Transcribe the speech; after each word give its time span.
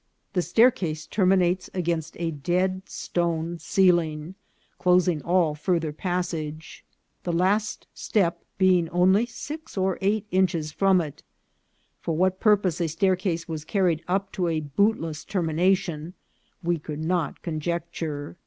The 0.33 0.41
staircase 0.41 1.05
terminates 1.05 1.69
against 1.75 2.17
a 2.19 2.31
dead 2.31 2.89
stone 2.89 3.59
ceiling, 3.59 4.33
closing 4.79 5.21
all 5.21 5.53
farther 5.53 5.93
passage, 5.93 6.83
the 7.21 7.31
last 7.31 7.85
step 7.93 8.43
being 8.57 8.89
only 8.89 9.27
six 9.27 9.77
or 9.77 9.99
eight 10.01 10.25
inches 10.31 10.71
from 10.71 11.01
it. 11.01 11.21
For 11.99 12.15
what 12.17 12.39
purpose 12.39 12.81
a 12.81 12.87
staircase 12.87 13.47
was 13.47 13.63
carried 13.63 14.03
up 14.07 14.31
to 14.31 14.47
such 14.47 14.53
a 14.57 14.61
bootless 14.75 15.23
termination 15.23 16.15
we 16.63 16.79
could 16.79 17.05
not 17.05 17.43
conjecture. 17.43 18.37